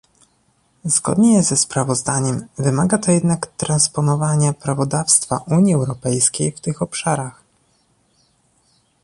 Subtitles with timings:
[0.85, 7.43] Zgodnie ze sprawozdaniem, wymaga to jednak transponowania prawodawstwa Unii Europejskiej w tych obszarach